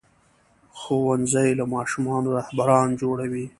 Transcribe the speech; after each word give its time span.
ښوونځی 0.79 1.49
له 1.59 1.65
ماشومانو 1.75 2.29
رهبران 2.39 2.87
جوړوي. 3.01 3.45